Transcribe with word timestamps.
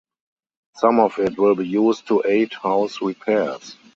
Some 0.77 0.99
of 0.99 1.19
it 1.19 1.37
will 1.37 1.53
be 1.53 1.67
used 1.67 2.07
to 2.07 2.23
aid 2.25 2.53
house 2.53 3.03
repairs. 3.03 3.77